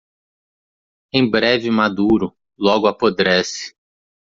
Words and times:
Em 1.13 1.29
breve 1.29 1.69
maduro? 1.69 2.35
logo 2.57 2.87
apodrece 2.87 3.75